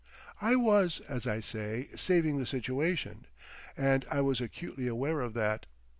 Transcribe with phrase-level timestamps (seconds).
[0.41, 3.27] I was, as I say, "saving the situation,"
[3.77, 5.67] and I was acutely aware of that.